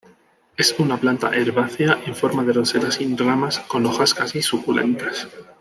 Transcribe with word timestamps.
Es 0.57 0.73
una 0.79 0.97
planta 0.99 1.29
herbácea 1.31 2.01
en 2.07 2.15
forma 2.15 2.41
de 2.43 2.53
roseta 2.53 2.89
sin 2.89 3.15
ramas, 3.15 3.59
con 3.59 3.85
hojas 3.85 4.15
casi 4.15 4.41
suculentas. 4.41 5.27